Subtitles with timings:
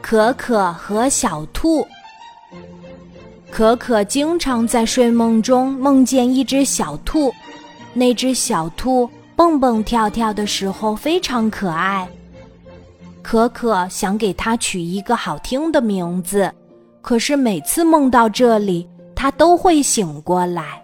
[0.00, 1.86] 可可和小兔。
[3.50, 7.32] 可可经常在睡梦中梦见一只小兔，
[7.94, 12.08] 那只小兔蹦蹦跳跳的时候非常可爱。
[13.22, 16.52] 可可想给它取一个好听的名字，
[17.00, 20.82] 可是每次梦到这里，它都会醒过来。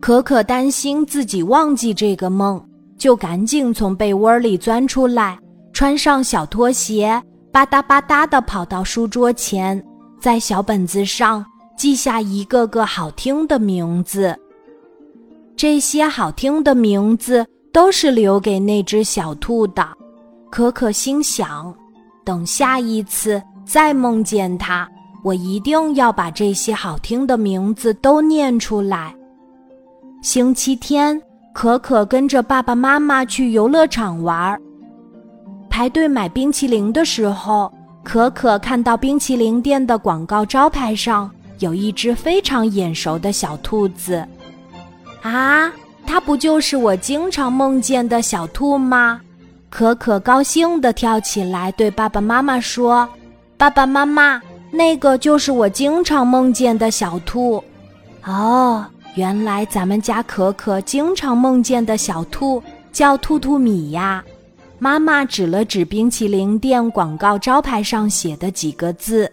[0.00, 2.60] 可可担心自己忘记这个梦，
[2.98, 5.38] 就赶紧从被窝里钻出来，
[5.72, 7.22] 穿上小拖鞋，
[7.52, 9.80] 吧嗒吧嗒地跑到书桌前，
[10.18, 11.44] 在小本子上
[11.76, 14.34] 记下一个个好听的名字。
[15.54, 19.86] 这些好听的名字都是留给那只小兔的。
[20.50, 21.74] 可可心想
[22.24, 24.88] ：“等下一次再梦见它，
[25.22, 29.14] 我一定要把这些好听的名字都念出来。”
[30.22, 31.20] 星期天，
[31.52, 34.58] 可可跟着爸爸妈妈去游乐场玩儿。
[35.72, 37.72] 排队买冰淇淋的时候，
[38.04, 44.22] 可可看到冰淇淋店的广告招牌上有一只非常眼熟的小兔子。
[45.22, 45.72] 啊，
[46.06, 49.18] 它不就是我经常梦见的小兔吗？
[49.70, 53.08] 可可高兴地跳起来，对爸爸妈妈说
[53.56, 57.64] ：“爸爸妈妈，那个就是我经常梦见的小兔。”
[58.26, 64.22] 哦，原来咱们家可可经常梦见的小兔叫兔兔米呀！
[64.82, 69.32] 妈妈指了指冰淇淋店广告招牌上写的几个字：“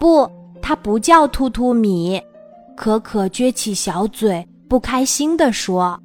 [0.00, 0.26] 不，
[0.62, 2.18] 它不叫兔兔米。”
[2.74, 6.00] 可可撅起小嘴，不开心地说。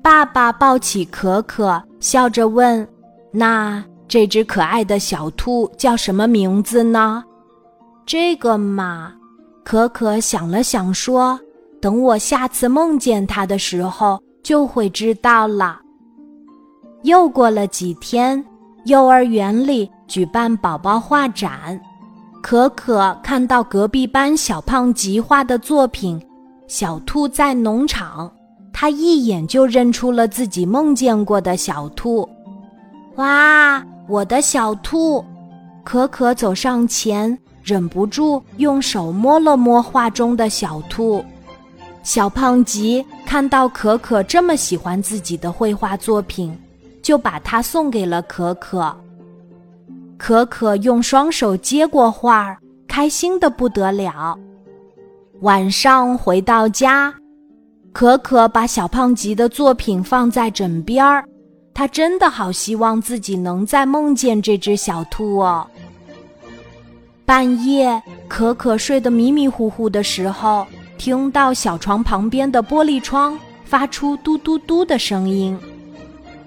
[0.00, 2.86] 爸爸抱起可可，笑着问
[3.34, 7.24] ：“那这只可爱的小兔叫什么名字呢？”
[8.06, 9.12] 这个嘛，
[9.64, 11.36] 可可想了想说
[11.82, 15.80] ：“等我下次梦见它的时候，就会知道了。”
[17.02, 18.44] 又过了几天，
[18.84, 21.80] 幼儿园里举办宝宝画展，
[22.42, 26.20] 可可看到隔壁班小胖吉画的作品
[26.66, 28.28] 《小兔在农场》。
[28.72, 32.26] 他一眼就认出了自己梦见过的小兔，
[33.16, 35.24] 哇，我的小兔！
[35.84, 41.22] 可可走上前，忍不住用手摸了摸画中的小兔。
[42.02, 46.56] 小胖吉看到可可这么喜欢自己的绘画作品，
[47.02, 48.94] 就把它送给了可可。
[50.16, 52.56] 可可用双手接过画，
[52.86, 54.38] 开心的不得了。
[55.40, 57.14] 晚上回到家。
[57.92, 61.24] 可可把小胖吉的作品放在枕边儿，
[61.74, 65.66] 他真的好希望自己能再梦见这只小兔哦。
[67.24, 70.64] 半夜，可可睡得迷迷糊糊的时候，
[70.98, 75.58] 听到小床旁边的玻璃窗发出嘟嘟嘟的声音。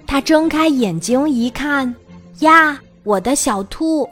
[0.06, 1.94] 他睁开眼睛一看，
[2.40, 4.08] 呀，我的小兔！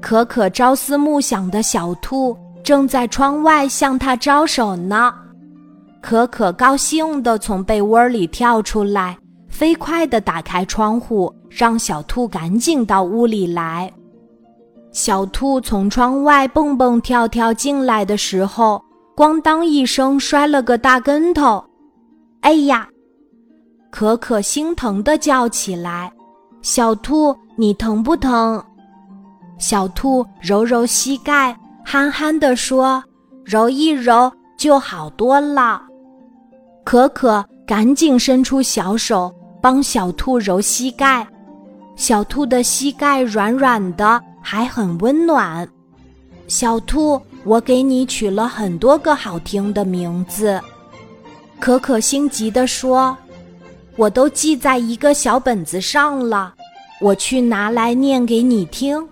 [0.00, 5.12] 可可朝思暮想的小兔正在窗外向他招手呢。
[6.00, 9.16] 可可高兴地从被窝里跳出来，
[9.48, 13.90] 飞快地打开窗户，让小兔赶紧到屋里来。
[14.92, 18.80] 小兔从窗外蹦蹦跳跳进来的时候，
[19.16, 21.64] 咣当一声摔了个大跟头。
[22.42, 22.86] 哎呀！
[23.96, 26.12] 可可心疼地叫起来
[26.62, 28.60] ：“小兔，你疼不疼？”
[29.56, 33.00] 小兔揉揉膝盖，憨憨地说
[33.46, 35.80] ：“揉一揉就好多了。”
[36.82, 39.32] 可可赶紧伸出小手
[39.62, 41.24] 帮小兔揉膝盖，
[41.94, 45.68] 小兔的膝盖软软的，还很温暖。
[46.48, 50.60] 小兔，我给你取了很多个好听的名字。
[51.60, 53.16] 可可心急地说
[53.96, 56.54] ：“我都记在一个小本子上了，
[57.00, 59.06] 我去拿来念给你听。”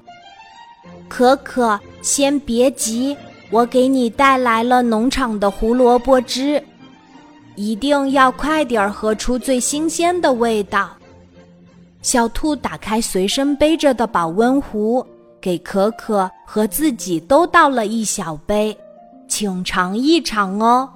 [1.09, 3.17] 可可，先别急，
[3.51, 6.63] 我给你带来了农场的胡萝卜汁。
[7.55, 10.91] 一定要快点儿喝出最新鲜的味道。
[12.01, 15.07] 小兔打开随身背着的保温壶，
[15.39, 18.75] 给可可和自己都倒了一小杯，
[19.29, 20.89] 请尝一尝哦。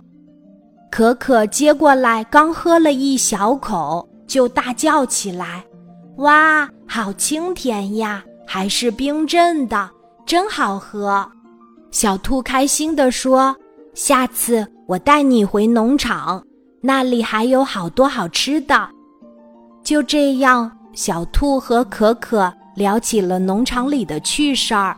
[0.97, 5.63] 可可接过来，刚喝了一小口，就大叫起来
[6.17, 8.25] ：“哇，好清甜呀！
[8.47, 9.91] 还是冰镇的，
[10.25, 11.31] 真好喝！”
[11.93, 13.55] 小兔开心地说
[13.93, 16.43] ：“下次我带你回农场。”
[16.81, 18.89] 那里还有好多好吃的。
[19.85, 24.97] 就这样，小兔和可可聊起了农场里的趣事儿。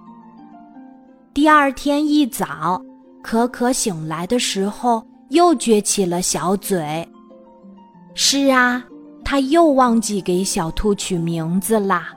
[1.34, 2.80] 第二天一早，
[3.20, 7.06] 可可醒来的时候又撅起了小嘴。
[8.14, 8.84] 是啊，
[9.24, 12.08] 他又忘记给小兔取名字啦。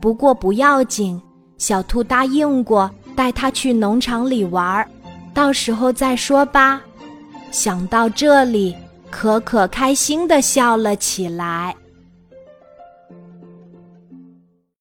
[0.00, 1.20] 不过不要紧，
[1.58, 4.88] 小兔答应过带他去农场里玩儿，
[5.32, 6.80] 到时候再说吧。
[7.50, 8.76] 想到这里，
[9.10, 11.74] 可可开心的笑了起来。